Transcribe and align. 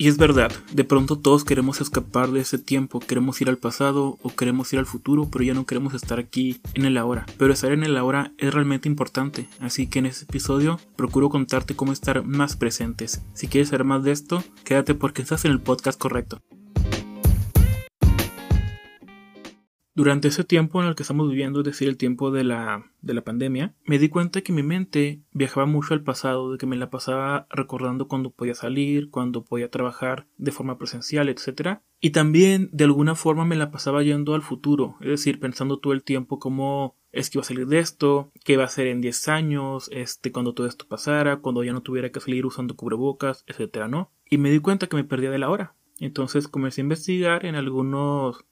Y 0.00 0.06
es 0.06 0.16
verdad, 0.16 0.52
de 0.72 0.84
pronto 0.84 1.18
todos 1.18 1.44
queremos 1.44 1.80
escapar 1.80 2.30
de 2.30 2.38
ese 2.38 2.56
tiempo, 2.56 3.00
queremos 3.00 3.40
ir 3.40 3.48
al 3.48 3.58
pasado 3.58 4.16
o 4.22 4.30
queremos 4.30 4.72
ir 4.72 4.78
al 4.78 4.86
futuro, 4.86 5.28
pero 5.28 5.42
ya 5.42 5.54
no 5.54 5.66
queremos 5.66 5.92
estar 5.92 6.20
aquí 6.20 6.60
en 6.74 6.84
el 6.84 6.96
ahora. 6.96 7.26
Pero 7.36 7.52
estar 7.52 7.72
en 7.72 7.82
el 7.82 7.96
ahora 7.96 8.32
es 8.38 8.54
realmente 8.54 8.88
importante, 8.88 9.48
así 9.58 9.88
que 9.88 9.98
en 9.98 10.06
este 10.06 10.24
episodio 10.24 10.78
procuro 10.94 11.30
contarte 11.30 11.74
cómo 11.74 11.92
estar 11.92 12.22
más 12.22 12.56
presentes. 12.56 13.22
Si 13.34 13.48
quieres 13.48 13.70
saber 13.70 13.82
más 13.82 14.04
de 14.04 14.12
esto, 14.12 14.44
quédate 14.62 14.94
porque 14.94 15.22
estás 15.22 15.44
en 15.44 15.50
el 15.50 15.60
podcast 15.60 15.98
correcto. 15.98 16.40
Durante 19.98 20.28
ese 20.28 20.44
tiempo 20.44 20.80
en 20.80 20.86
el 20.86 20.94
que 20.94 21.02
estamos 21.02 21.28
viviendo, 21.28 21.58
es 21.58 21.66
decir, 21.66 21.88
el 21.88 21.96
tiempo 21.96 22.30
de 22.30 22.44
la, 22.44 22.88
de 23.02 23.14
la 23.14 23.24
pandemia, 23.24 23.74
me 23.84 23.98
di 23.98 24.08
cuenta 24.08 24.42
que 24.42 24.52
mi 24.52 24.62
mente 24.62 25.22
viajaba 25.32 25.66
mucho 25.66 25.92
al 25.92 26.04
pasado, 26.04 26.52
de 26.52 26.58
que 26.58 26.66
me 26.66 26.76
la 26.76 26.88
pasaba 26.88 27.48
recordando 27.50 28.06
cuando 28.06 28.30
podía 28.30 28.54
salir, 28.54 29.10
cuando 29.10 29.42
podía 29.42 29.72
trabajar 29.72 30.28
de 30.36 30.52
forma 30.52 30.78
presencial, 30.78 31.28
etc. 31.28 31.80
Y 31.98 32.10
también 32.10 32.70
de 32.72 32.84
alguna 32.84 33.16
forma 33.16 33.44
me 33.44 33.56
la 33.56 33.72
pasaba 33.72 34.04
yendo 34.04 34.36
al 34.36 34.42
futuro, 34.42 34.94
es 35.00 35.08
decir, 35.08 35.40
pensando 35.40 35.80
todo 35.80 35.92
el 35.92 36.04
tiempo 36.04 36.38
cómo 36.38 36.94
es 37.10 37.28
que 37.28 37.38
iba 37.38 37.42
a 37.42 37.46
salir 37.46 37.66
de 37.66 37.80
esto, 37.80 38.30
qué 38.44 38.56
va 38.56 38.66
a 38.66 38.68
ser 38.68 38.86
en 38.86 39.00
10 39.00 39.26
años, 39.26 39.90
este, 39.92 40.30
cuando 40.30 40.54
todo 40.54 40.68
esto 40.68 40.86
pasara, 40.86 41.38
cuando 41.38 41.64
ya 41.64 41.72
no 41.72 41.82
tuviera 41.82 42.12
que 42.12 42.20
salir 42.20 42.46
usando 42.46 42.76
cubrebocas, 42.76 43.44
etc. 43.48 43.88
¿no? 43.88 44.12
Y 44.30 44.38
me 44.38 44.52
di 44.52 44.60
cuenta 44.60 44.86
que 44.86 44.94
me 44.94 45.02
perdía 45.02 45.32
de 45.32 45.38
la 45.38 45.50
hora. 45.50 45.74
Entonces 45.98 46.46
comencé 46.46 46.82
a 46.82 46.84
investigar 46.84 47.44
en 47.44 47.56
algunos 47.56 48.44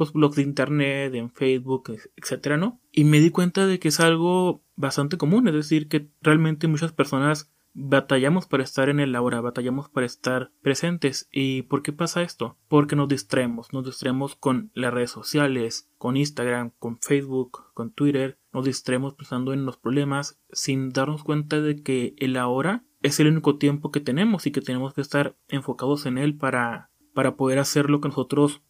pues, 0.00 0.14
blogs 0.14 0.36
de 0.36 0.42
internet, 0.42 1.14
en 1.14 1.30
Facebook, 1.30 1.92
etcétera, 2.16 2.56
¿no? 2.56 2.80
Y 2.90 3.04
me 3.04 3.20
di 3.20 3.28
cuenta 3.28 3.66
de 3.66 3.78
que 3.78 3.88
es 3.88 4.00
algo 4.00 4.64
bastante 4.74 5.18
común, 5.18 5.46
es 5.46 5.52
decir, 5.52 5.88
que 5.88 6.08
realmente 6.22 6.68
muchas 6.68 6.94
personas 6.94 7.52
batallamos 7.74 8.46
para 8.46 8.62
estar 8.62 8.88
en 8.88 8.98
el 8.98 9.14
ahora, 9.14 9.42
batallamos 9.42 9.90
para 9.90 10.06
estar 10.06 10.52
presentes. 10.62 11.28
¿Y 11.30 11.64
por 11.64 11.82
qué 11.82 11.92
pasa 11.92 12.22
esto? 12.22 12.56
Porque 12.66 12.96
nos 12.96 13.10
distraemos, 13.10 13.74
nos 13.74 13.84
distraemos 13.84 14.36
con 14.36 14.70
las 14.72 14.94
redes 14.94 15.10
sociales, 15.10 15.90
con 15.98 16.16
Instagram, 16.16 16.72
con 16.78 16.98
Facebook, 16.98 17.66
con 17.74 17.92
Twitter, 17.92 18.38
nos 18.54 18.64
distraemos 18.64 19.12
pensando 19.12 19.52
en 19.52 19.66
los 19.66 19.76
problemas 19.76 20.40
sin 20.50 20.88
darnos 20.94 21.24
cuenta 21.24 21.60
de 21.60 21.82
que 21.82 22.14
el 22.16 22.38
ahora 22.38 22.84
es 23.02 23.20
el 23.20 23.26
único 23.26 23.58
tiempo 23.58 23.90
que 23.90 24.00
tenemos 24.00 24.46
y 24.46 24.50
que 24.50 24.62
tenemos 24.62 24.94
que 24.94 25.02
estar 25.02 25.36
enfocados 25.48 26.06
en 26.06 26.16
él 26.16 26.38
para, 26.38 26.90
para 27.12 27.36
poder 27.36 27.58
hacer 27.58 27.90
lo 27.90 28.00
que 28.00 28.08
nosotros 28.08 28.62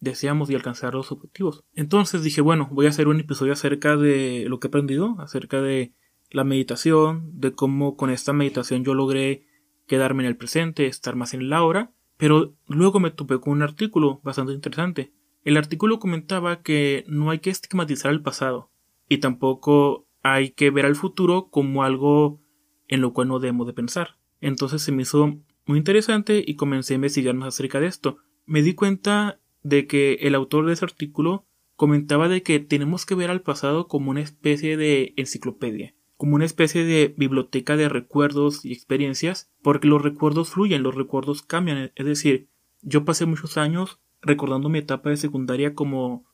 deseamos 0.00 0.50
y 0.50 0.54
alcanzar 0.54 0.94
los 0.94 1.12
objetivos. 1.12 1.64
Entonces 1.74 2.22
dije, 2.22 2.40
bueno, 2.40 2.68
voy 2.72 2.86
a 2.86 2.90
hacer 2.90 3.08
un 3.08 3.20
episodio 3.20 3.52
acerca 3.52 3.96
de 3.96 4.46
lo 4.48 4.60
que 4.60 4.66
he 4.66 4.70
aprendido, 4.70 5.16
acerca 5.18 5.60
de 5.60 5.92
la 6.30 6.44
meditación, 6.44 7.30
de 7.34 7.52
cómo 7.52 7.96
con 7.96 8.10
esta 8.10 8.32
meditación 8.32 8.84
yo 8.84 8.94
logré 8.94 9.46
quedarme 9.86 10.22
en 10.22 10.28
el 10.28 10.36
presente, 10.36 10.86
estar 10.86 11.16
más 11.16 11.34
en 11.34 11.48
la 11.48 11.62
hora, 11.62 11.92
pero 12.16 12.54
luego 12.66 13.00
me 13.00 13.10
topé 13.10 13.40
con 13.40 13.54
un 13.54 13.62
artículo 13.62 14.20
bastante 14.22 14.52
interesante. 14.52 15.12
El 15.44 15.56
artículo 15.56 15.98
comentaba 15.98 16.62
que 16.62 17.04
no 17.08 17.30
hay 17.30 17.38
que 17.38 17.50
estigmatizar 17.50 18.10
el 18.12 18.22
pasado 18.22 18.70
y 19.08 19.18
tampoco 19.18 20.06
hay 20.22 20.50
que 20.50 20.70
ver 20.70 20.84
al 20.84 20.96
futuro 20.96 21.48
como 21.50 21.84
algo 21.84 22.40
en 22.88 23.00
lo 23.00 23.12
cual 23.12 23.28
no 23.28 23.38
debemos 23.38 23.66
de 23.66 23.72
pensar. 23.72 24.18
Entonces 24.40 24.82
se 24.82 24.92
me 24.92 25.02
hizo 25.02 25.38
muy 25.66 25.78
interesante 25.78 26.42
y 26.46 26.56
comencé 26.56 26.94
a 26.94 26.96
investigar 26.96 27.34
más 27.34 27.48
acerca 27.48 27.80
de 27.80 27.86
esto. 27.86 28.18
Me 28.46 28.62
di 28.62 28.74
cuenta 28.74 29.40
de 29.62 29.86
que 29.86 30.14
el 30.20 30.34
autor 30.34 30.66
de 30.66 30.72
ese 30.72 30.84
artículo 30.84 31.46
comentaba 31.76 32.28
de 32.28 32.42
que 32.42 32.58
tenemos 32.58 33.06
que 33.06 33.14
ver 33.14 33.30
al 33.30 33.42
pasado 33.42 33.86
como 33.86 34.10
una 34.10 34.20
especie 34.20 34.76
de 34.76 35.14
enciclopedia, 35.16 35.94
como 36.16 36.34
una 36.34 36.44
especie 36.44 36.84
de 36.84 37.14
biblioteca 37.16 37.76
de 37.76 37.88
recuerdos 37.88 38.64
y 38.64 38.72
experiencias, 38.72 39.52
porque 39.62 39.88
los 39.88 40.02
recuerdos 40.02 40.50
fluyen, 40.50 40.82
los 40.82 40.96
recuerdos 40.96 41.42
cambian, 41.42 41.92
es 41.94 42.06
decir, 42.06 42.48
yo 42.82 43.04
pasé 43.04 43.26
muchos 43.26 43.56
años 43.56 44.00
recordando 44.20 44.68
mi 44.68 44.80
etapa 44.80 45.10
de 45.10 45.16
secundaria 45.16 45.74
como 45.74 46.24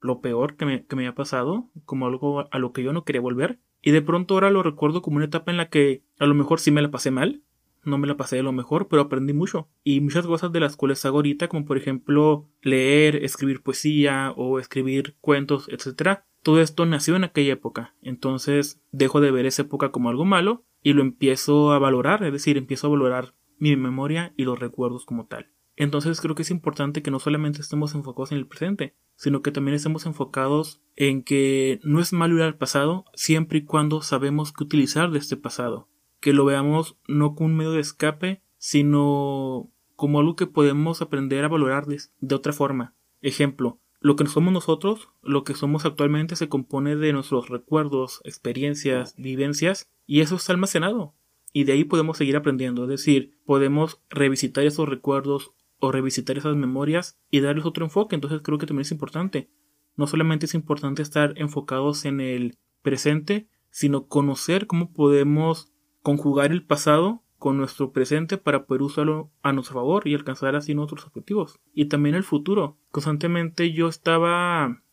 lo 0.00 0.20
peor 0.20 0.56
que 0.56 0.66
me, 0.66 0.86
que 0.86 0.94
me 0.94 1.02
había 1.02 1.14
pasado, 1.14 1.70
como 1.84 2.06
algo 2.06 2.52
a 2.52 2.58
lo 2.58 2.72
que 2.72 2.82
yo 2.82 2.92
no 2.92 3.04
quería 3.04 3.20
volver, 3.20 3.58
y 3.82 3.90
de 3.90 4.02
pronto 4.02 4.34
ahora 4.34 4.50
lo 4.50 4.62
recuerdo 4.62 5.02
como 5.02 5.16
una 5.16 5.26
etapa 5.26 5.50
en 5.50 5.56
la 5.56 5.68
que 5.68 6.04
a 6.18 6.26
lo 6.26 6.34
mejor 6.34 6.60
sí 6.60 6.70
me 6.70 6.82
la 6.82 6.90
pasé 6.90 7.10
mal, 7.10 7.42
no 7.86 7.98
me 7.98 8.06
la 8.06 8.16
pasé 8.16 8.36
de 8.36 8.42
lo 8.42 8.52
mejor, 8.52 8.88
pero 8.88 9.02
aprendí 9.02 9.32
mucho. 9.32 9.68
Y 9.84 10.00
muchas 10.00 10.26
cosas 10.26 10.52
de 10.52 10.60
las 10.60 10.76
cuales 10.76 11.04
hago 11.04 11.18
ahorita, 11.18 11.48
como 11.48 11.64
por 11.64 11.78
ejemplo 11.78 12.48
leer, 12.60 13.24
escribir 13.24 13.62
poesía 13.62 14.32
o 14.36 14.58
escribir 14.58 15.16
cuentos, 15.20 15.68
etc. 15.68 16.20
Todo 16.42 16.60
esto 16.60 16.84
nació 16.84 17.16
en 17.16 17.24
aquella 17.24 17.54
época. 17.54 17.94
Entonces 18.02 18.82
dejo 18.92 19.20
de 19.20 19.30
ver 19.30 19.46
esa 19.46 19.62
época 19.62 19.90
como 19.90 20.10
algo 20.10 20.24
malo 20.24 20.64
y 20.82 20.92
lo 20.92 21.02
empiezo 21.02 21.72
a 21.72 21.78
valorar, 21.78 22.22
es 22.24 22.32
decir, 22.32 22.56
empiezo 22.56 22.86
a 22.86 22.90
valorar 22.90 23.34
mi 23.58 23.74
memoria 23.76 24.34
y 24.36 24.44
los 24.44 24.58
recuerdos 24.58 25.04
como 25.06 25.26
tal. 25.26 25.50
Entonces 25.76 26.20
creo 26.20 26.34
que 26.34 26.42
es 26.42 26.50
importante 26.50 27.02
que 27.02 27.10
no 27.10 27.18
solamente 27.18 27.60
estemos 27.60 27.94
enfocados 27.94 28.32
en 28.32 28.38
el 28.38 28.46
presente, 28.46 28.94
sino 29.14 29.42
que 29.42 29.50
también 29.50 29.74
estemos 29.74 30.06
enfocados 30.06 30.82
en 30.94 31.22
que 31.22 31.80
no 31.82 32.00
es 32.00 32.12
malo 32.12 32.36
ir 32.36 32.42
al 32.42 32.56
pasado 32.56 33.04
siempre 33.14 33.58
y 33.58 33.64
cuando 33.64 34.00
sabemos 34.02 34.52
qué 34.52 34.64
utilizar 34.64 35.10
de 35.10 35.18
este 35.18 35.36
pasado 35.36 35.88
que 36.26 36.32
lo 36.32 36.44
veamos 36.44 36.96
no 37.06 37.36
como 37.36 37.46
un 37.46 37.56
medio 37.56 37.70
de 37.70 37.78
escape, 37.78 38.42
sino 38.58 39.70
como 39.94 40.18
algo 40.18 40.34
que 40.34 40.48
podemos 40.48 41.00
aprender 41.00 41.44
a 41.44 41.48
valorar 41.48 41.86
de, 41.86 42.34
otra 42.34 42.52
forma. 42.52 42.96
Ejemplo, 43.22 43.78
lo 44.00 44.16
que 44.16 44.26
somos 44.26 44.52
nosotros, 44.52 45.08
lo 45.22 45.44
que 45.44 45.54
somos 45.54 45.84
actualmente 45.84 46.34
se 46.34 46.48
compone 46.48 46.96
de 46.96 47.12
nuestros 47.12 47.48
recuerdos, 47.48 48.22
experiencias, 48.24 49.14
vivencias, 49.16 49.88
y 50.04 50.20
eso 50.20 50.34
está 50.34 50.52
almacenado. 50.52 51.14
Y 51.52 51.62
de 51.62 51.74
ahí 51.74 51.84
podemos 51.84 52.18
seguir 52.18 52.34
aprendiendo, 52.34 52.82
es 52.82 52.88
decir, 52.88 53.38
podemos 53.44 54.02
revisitar 54.10 54.66
esos 54.66 54.88
recuerdos 54.88 55.52
o 55.78 55.92
revisitar 55.92 56.36
esas 56.38 56.56
memorias 56.56 57.20
y 57.30 57.38
darles 57.38 57.66
otro 57.66 57.84
enfoque, 57.84 58.16
entonces 58.16 58.40
creo 58.42 58.58
que 58.58 58.66
también 58.66 58.82
es 58.82 58.90
importante. 58.90 59.48
No 59.94 60.08
solamente 60.08 60.46
es 60.46 60.54
importante 60.54 61.02
estar 61.02 61.34
enfocados 61.36 62.04
en 62.04 62.20
el 62.20 62.58
presente, 62.82 63.46
sino 63.70 64.08
conocer 64.08 64.66
cómo 64.66 64.92
podemos 64.92 65.72
conjugar 66.06 66.52
el 66.52 66.62
pasado 66.62 67.24
con 67.36 67.56
nuestro 67.56 67.90
presente 67.90 68.38
para 68.38 68.64
poder 68.64 68.82
usarlo 68.82 69.32
a 69.42 69.52
nuestro 69.52 69.74
favor 69.74 70.06
y 70.06 70.14
alcanzar 70.14 70.54
así 70.54 70.72
nuestros 70.72 71.04
objetivos. 71.04 71.58
Y 71.74 71.86
también 71.86 72.14
el 72.14 72.22
futuro. 72.22 72.78
Constantemente 72.92 73.72
yo 73.72 73.88
estaba, 73.88 74.84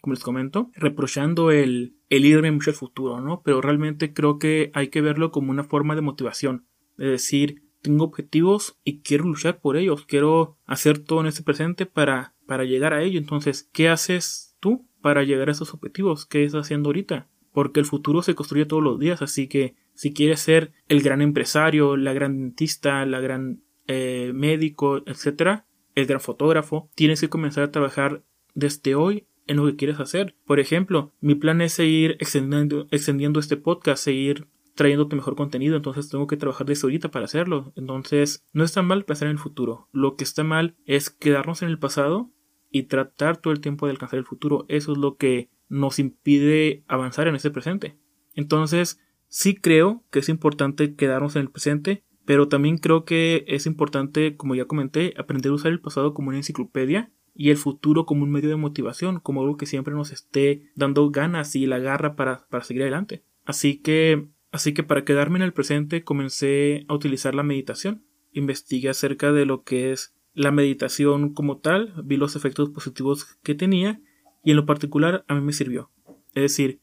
como 0.00 0.14
les 0.14 0.24
comento, 0.24 0.72
reprochando 0.74 1.52
el, 1.52 1.94
el 2.08 2.24
irme 2.24 2.50
mucho 2.50 2.70
al 2.70 2.76
futuro, 2.76 3.20
¿no? 3.20 3.40
Pero 3.44 3.60
realmente 3.60 4.12
creo 4.12 4.40
que 4.40 4.72
hay 4.74 4.88
que 4.88 5.00
verlo 5.00 5.30
como 5.30 5.52
una 5.52 5.62
forma 5.62 5.94
de 5.94 6.00
motivación. 6.00 6.66
Es 6.98 7.08
decir, 7.08 7.62
tengo 7.80 8.02
objetivos 8.02 8.80
y 8.82 9.02
quiero 9.02 9.26
luchar 9.26 9.60
por 9.60 9.76
ellos. 9.76 10.06
Quiero 10.06 10.56
hacer 10.66 10.98
todo 10.98 11.20
en 11.20 11.28
este 11.28 11.44
presente 11.44 11.86
para, 11.86 12.34
para 12.46 12.64
llegar 12.64 12.94
a 12.94 13.02
ello. 13.04 13.20
Entonces, 13.20 13.70
¿qué 13.72 13.90
haces 13.90 14.56
tú 14.58 14.88
para 15.02 15.22
llegar 15.22 15.50
a 15.50 15.52
esos 15.52 15.72
objetivos? 15.72 16.26
¿Qué 16.26 16.42
estás 16.42 16.62
haciendo 16.62 16.88
ahorita? 16.88 17.28
Porque 17.58 17.80
el 17.80 17.86
futuro 17.86 18.22
se 18.22 18.36
construye 18.36 18.66
todos 18.66 18.84
los 18.84 19.00
días, 19.00 19.20
así 19.20 19.48
que 19.48 19.74
si 19.92 20.12
quieres 20.12 20.38
ser 20.38 20.70
el 20.86 21.02
gran 21.02 21.20
empresario, 21.20 21.96
la 21.96 22.12
gran 22.12 22.38
dentista, 22.38 23.04
la 23.04 23.18
gran 23.18 23.64
eh, 23.88 24.30
médico, 24.32 25.02
etcétera, 25.06 25.66
el 25.96 26.06
gran 26.06 26.20
fotógrafo, 26.20 26.88
tienes 26.94 27.20
que 27.20 27.28
comenzar 27.28 27.64
a 27.64 27.72
trabajar 27.72 28.22
desde 28.54 28.94
hoy 28.94 29.26
en 29.48 29.56
lo 29.56 29.66
que 29.66 29.74
quieres 29.74 29.98
hacer. 29.98 30.36
Por 30.46 30.60
ejemplo, 30.60 31.12
mi 31.20 31.34
plan 31.34 31.60
es 31.60 31.72
seguir 31.72 32.12
extendiendo, 32.20 32.86
extendiendo 32.92 33.40
este 33.40 33.56
podcast, 33.56 34.04
seguir 34.04 34.46
trayéndote 34.76 35.16
mejor 35.16 35.34
contenido, 35.34 35.74
entonces 35.74 36.08
tengo 36.08 36.28
que 36.28 36.36
trabajar 36.36 36.64
desde 36.64 36.86
ahorita 36.86 37.10
para 37.10 37.24
hacerlo. 37.24 37.72
Entonces, 37.74 38.46
no 38.52 38.62
está 38.62 38.82
mal 38.82 39.04
pensar 39.04 39.26
en 39.26 39.32
el 39.32 39.40
futuro. 39.40 39.88
Lo 39.90 40.14
que 40.14 40.22
está 40.22 40.44
mal 40.44 40.76
es 40.86 41.10
quedarnos 41.10 41.62
en 41.62 41.70
el 41.70 41.80
pasado 41.80 42.30
y 42.70 42.84
tratar 42.84 43.38
todo 43.38 43.52
el 43.52 43.60
tiempo 43.60 43.86
de 43.86 43.90
alcanzar 43.94 44.20
el 44.20 44.26
futuro. 44.26 44.64
Eso 44.68 44.92
es 44.92 44.98
lo 44.98 45.16
que 45.16 45.50
nos 45.68 45.98
impide 45.98 46.84
avanzar 46.88 47.28
en 47.28 47.36
ese 47.36 47.50
presente. 47.50 47.96
Entonces, 48.34 49.00
Sí 49.28 49.54
creo 49.54 50.04
que 50.10 50.20
es 50.20 50.28
importante 50.30 50.94
quedarnos 50.94 51.36
en 51.36 51.42
el 51.42 51.50
presente, 51.50 52.02
pero 52.24 52.48
también 52.48 52.78
creo 52.78 53.04
que 53.04 53.44
es 53.46 53.66
importante, 53.66 54.36
como 54.36 54.54
ya 54.54 54.64
comenté, 54.64 55.14
aprender 55.18 55.52
a 55.52 55.54
usar 55.54 55.70
el 55.70 55.80
pasado 55.80 56.14
como 56.14 56.28
una 56.28 56.38
enciclopedia 56.38 57.12
y 57.34 57.50
el 57.50 57.58
futuro 57.58 58.06
como 58.06 58.24
un 58.24 58.30
medio 58.30 58.48
de 58.48 58.56
motivación, 58.56 59.20
como 59.20 59.42
algo 59.42 59.56
que 59.56 59.66
siempre 59.66 59.94
nos 59.94 60.12
esté 60.12 60.70
dando 60.74 61.10
ganas 61.10 61.54
y 61.54 61.66
la 61.66 61.78
garra 61.78 62.16
para, 62.16 62.46
para 62.48 62.64
seguir 62.64 62.82
adelante. 62.82 63.22
Así 63.44 63.80
que, 63.80 64.28
así 64.50 64.72
que 64.72 64.82
para 64.82 65.04
quedarme 65.04 65.38
en 65.38 65.44
el 65.44 65.52
presente 65.52 66.02
comencé 66.02 66.84
a 66.88 66.94
utilizar 66.94 67.34
la 67.34 67.42
meditación. 67.42 68.04
Investigué 68.32 68.88
acerca 68.88 69.32
de 69.32 69.44
lo 69.44 69.62
que 69.62 69.92
es 69.92 70.14
la 70.32 70.52
meditación 70.52 71.34
como 71.34 71.58
tal, 71.58 71.94
vi 72.04 72.16
los 72.16 72.34
efectos 72.34 72.70
positivos 72.70 73.38
que 73.42 73.54
tenía 73.54 74.00
y 74.42 74.50
en 74.50 74.56
lo 74.56 74.66
particular 74.66 75.24
a 75.28 75.34
mí 75.34 75.40
me 75.40 75.52
sirvió. 75.52 75.90
Es 76.34 76.42
decir, 76.42 76.80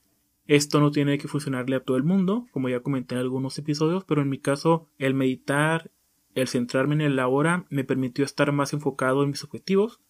esto 0.47 0.79
no 0.79 0.91
tiene 0.91 1.17
que 1.17 1.27
funcionarle 1.27 1.75
a 1.75 1.83
todo 1.83 1.97
el 1.97 2.03
mundo, 2.03 2.47
como 2.51 2.69
ya 2.69 2.81
comenté 2.81 3.15
en 3.15 3.21
algunos 3.21 3.57
episodios, 3.57 4.03
pero 4.03 4.21
en 4.21 4.29
mi 4.29 4.37
caso 4.37 4.87
el 4.97 5.13
meditar, 5.13 5.91
el 6.35 6.47
centrarme 6.47 6.95
en 6.95 7.01
el 7.01 7.19
ahora, 7.19 7.65
me 7.69 7.83
permitió 7.83 8.23
estar 8.23 8.51
más 8.51 8.73
enfocado 8.73 9.23
en 9.23 9.29
mis 9.29 9.43
objetivos, 9.43 10.01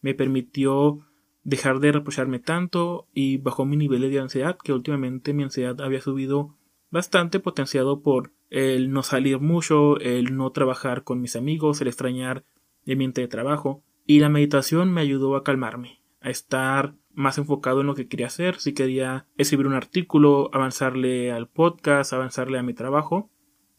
me 0.00 0.14
permitió 0.14 1.00
dejar 1.44 1.78
de 1.78 1.92
reprocharme 1.92 2.40
tanto 2.40 3.06
y 3.14 3.36
bajó 3.36 3.66
mi 3.66 3.76
nivel 3.76 4.10
de 4.10 4.18
ansiedad, 4.18 4.58
que 4.62 4.72
últimamente 4.72 5.32
mi 5.32 5.44
ansiedad 5.44 5.80
había 5.80 6.00
subido 6.00 6.56
bastante 6.90 7.38
potenciado 7.38 8.02
por 8.02 8.32
el 8.50 8.92
no 8.92 9.02
salir 9.02 9.40
mucho, 9.40 9.98
el 10.00 10.36
no 10.36 10.50
trabajar 10.50 11.04
con 11.04 11.20
mis 11.20 11.36
amigos, 11.36 11.80
el 11.80 11.88
extrañar 11.88 12.44
el 12.86 12.92
ambiente 12.92 13.20
de 13.20 13.28
trabajo. 13.28 13.82
Y 14.06 14.20
la 14.20 14.28
meditación 14.28 14.92
me 14.92 15.00
ayudó 15.00 15.36
a 15.36 15.44
calmarme, 15.44 16.00
a 16.24 16.30
estar 16.30 16.94
más 17.12 17.36
enfocado 17.36 17.82
en 17.82 17.86
lo 17.86 17.94
que 17.94 18.08
quería 18.08 18.26
hacer, 18.26 18.58
si 18.58 18.72
quería 18.72 19.26
escribir 19.36 19.66
un 19.66 19.74
artículo, 19.74 20.50
avanzarle 20.52 21.30
al 21.30 21.48
podcast, 21.48 22.12
avanzarle 22.12 22.58
a 22.58 22.62
mi 22.62 22.72
trabajo. 22.72 23.30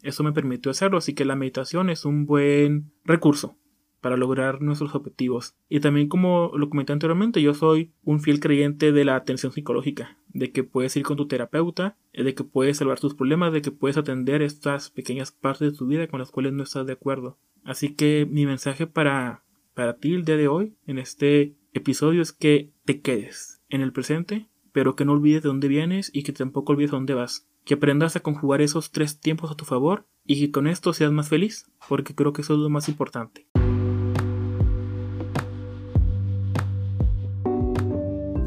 Eso 0.03 0.23
me 0.23 0.31
permitió 0.31 0.69
hacerlo, 0.69 0.99
así 0.99 1.15
que 1.15 1.25
la 1.25 1.35
meditación 1.35 1.89
es 1.89 2.05
un 2.05 2.27
buen 2.27 2.91
recurso 3.03 3.57
para 3.99 4.15
lograr 4.15 4.61
nuestros 4.61 4.93
objetivos. 4.93 5.55
Y 5.69 5.79
también 5.79 6.07
como 6.07 6.51
lo 6.55 6.69
comenté 6.69 6.93
anteriormente, 6.93 7.41
yo 7.41 7.55
soy 7.55 7.91
un 8.03 8.19
fiel 8.19 8.39
creyente 8.39 8.91
de 8.91 9.05
la 9.05 9.15
atención 9.15 9.51
psicológica, 9.51 10.19
de 10.27 10.51
que 10.51 10.63
puedes 10.63 10.95
ir 10.95 11.01
con 11.01 11.17
tu 11.17 11.27
terapeuta, 11.27 11.97
de 12.13 12.35
que 12.35 12.43
puedes 12.43 12.77
salvar 12.77 12.99
tus 12.99 13.15
problemas, 13.15 13.53
de 13.53 13.63
que 13.63 13.71
puedes 13.71 13.97
atender 13.97 14.43
estas 14.43 14.91
pequeñas 14.91 15.31
partes 15.31 15.71
de 15.71 15.77
tu 15.77 15.87
vida 15.87 16.07
con 16.07 16.19
las 16.19 16.29
cuales 16.29 16.53
no 16.53 16.61
estás 16.61 16.85
de 16.85 16.93
acuerdo. 16.93 17.39
Así 17.63 17.95
que 17.95 18.27
mi 18.29 18.45
mensaje 18.45 18.85
para, 18.85 19.43
para 19.73 19.97
ti 19.97 20.13
el 20.13 20.25
día 20.25 20.37
de 20.37 20.47
hoy, 20.47 20.75
en 20.85 20.99
este 20.99 21.55
episodio, 21.75 22.21
es 22.21 22.31
que 22.31 22.71
te 22.85 23.01
quedes 23.01 23.61
en 23.69 23.81
el 23.81 23.91
presente, 23.91 24.49
pero 24.71 24.95
que 24.95 25.05
no 25.05 25.11
olvides 25.11 25.43
de 25.43 25.49
dónde 25.49 25.67
vienes 25.67 26.09
y 26.13 26.23
que 26.23 26.33
tampoco 26.33 26.73
olvides 26.73 26.91
dónde 26.91 27.13
vas. 27.13 27.47
Que 27.65 27.75
aprendas 27.75 28.15
a 28.15 28.21
conjugar 28.21 28.61
esos 28.61 28.91
tres 28.91 29.19
tiempos 29.19 29.51
a 29.51 29.55
tu 29.55 29.65
favor 29.65 30.07
y 30.25 30.39
que 30.39 30.51
con 30.51 30.67
esto 30.67 30.93
seas 30.93 31.11
más 31.11 31.29
feliz, 31.29 31.69
porque 31.87 32.15
creo 32.15 32.33
que 32.33 32.41
eso 32.41 32.53
es 32.53 32.59
lo 32.59 32.69
más 32.69 32.89
importante. 32.89 33.47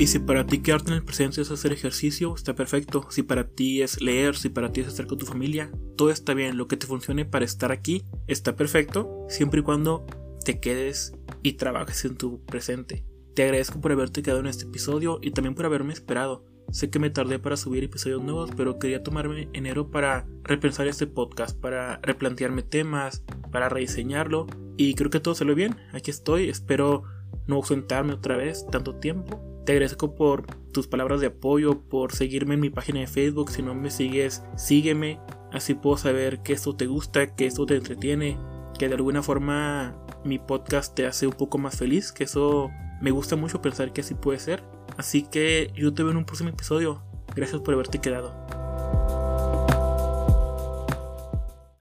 Y 0.01 0.07
si 0.07 0.21
para 0.21 0.47
ti 0.47 0.61
quedarte 0.61 0.93
en 0.93 0.99
el 0.99 1.05
presente 1.05 1.41
es 1.41 1.51
hacer 1.51 1.73
ejercicio, 1.73 2.33
está 2.33 2.55
perfecto. 2.55 3.09
Si 3.11 3.25
para 3.25 3.49
ti 3.49 3.83
es 3.83 4.01
leer, 4.01 4.37
si 4.37 4.49
para 4.49 4.71
ti 4.71 4.81
es 4.81 4.87
estar 4.87 5.09
con 5.09 5.19
tu 5.19 5.27
familia, 5.27 5.73
todo 5.97 6.11
está 6.11 6.35
bien. 6.35 6.57
Lo 6.57 6.69
que 6.69 6.77
te 6.77 6.87
funcione 6.87 7.25
para 7.25 7.45
estar 7.45 7.73
aquí 7.73 8.05
está 8.29 8.55
perfecto, 8.55 9.27
siempre 9.29 9.61
y 9.61 9.65
cuando 9.65 10.07
te 10.45 10.61
quedes 10.61 11.15
y 11.43 11.55
trabajes 11.55 12.05
en 12.05 12.17
tu 12.17 12.45
presente. 12.45 13.08
Te 13.39 13.45
agradezco 13.45 13.81
por 13.81 13.93
haberte 13.93 14.21
quedado 14.21 14.41
en 14.41 14.49
este 14.49 14.65
episodio 14.65 15.21
y 15.23 15.31
también 15.31 15.55
por 15.55 15.65
haberme 15.65 15.93
esperado. 15.93 16.45
Sé 16.73 16.91
que 16.91 16.99
me 16.99 17.09
tardé 17.09 17.39
para 17.39 17.57
subir 17.57 17.85
episodios 17.85 18.21
nuevos, 18.21 18.51
pero 18.57 18.81
quería 18.81 19.05
tomarme 19.05 19.49
enero 19.53 19.93
para 19.93 20.27
repensar 20.43 20.89
este 20.89 21.07
podcast, 21.07 21.57
para 21.57 22.01
replantearme 22.03 22.65
temas, 22.65 23.23
para 23.53 23.69
rediseñarlo 23.69 24.49
y 24.77 24.95
creo 24.95 25.11
que 25.11 25.21
todo 25.21 25.37
salió 25.37 25.55
bien. 25.55 25.77
Aquí 25.93 26.11
estoy, 26.11 26.49
espero 26.49 27.05
no 27.47 27.55
ausentarme 27.55 28.15
otra 28.15 28.37
vez 28.37 28.67
tanto 28.73 28.97
tiempo 28.97 29.41
te 29.65 29.71
agradezco 29.71 30.17
por 30.17 30.45
tus 30.73 30.89
palabras 30.89 31.21
de 31.21 31.29
apoyo, 31.29 31.83
por 31.83 32.13
seguirme 32.13 32.55
en 32.55 32.61
mi 32.61 32.71
página 32.71 32.99
de 32.99 33.07
Facebook. 33.07 33.53
Si 33.53 33.63
no 33.63 33.73
me 33.73 33.91
sigues, 33.91 34.43
sígueme. 34.57 35.21
Así 35.53 35.75
puedo 35.75 35.97
saber 35.97 36.43
que 36.43 36.55
esto 36.55 36.75
te 36.75 36.87
gusta, 36.87 37.37
que 37.37 37.47
esto 37.47 37.67
te 37.67 37.77
entretiene, 37.77 38.37
que 38.79 38.89
de 38.89 38.95
alguna 38.95 39.23
forma 39.23 39.97
mi 40.25 40.41
podcast 40.41 40.97
te 40.97 41.07
hace 41.07 41.29
un 41.29 41.35
poco 41.35 41.59
más 41.59 41.77
feliz, 41.77 42.11
que 42.11 42.25
eso 42.25 42.71
me 43.01 43.11
gusta 43.11 43.37
mucho 43.37 43.63
pensar 43.63 43.93
que 43.93 44.01
así 44.01 44.15
puede 44.15 44.39
ser. 44.39 44.63
Así 44.97 45.23
que 45.23 45.73
yo 45.75 45.95
te 45.95 46.03
veo 46.03 46.13
en 46.13 46.19
un 46.19 46.25
próximo 46.25 46.51
episodio. 46.51 47.03
Gracias 47.35 47.61
por 47.61 47.75
haberte 47.75 48.01
quedado. 48.01 48.58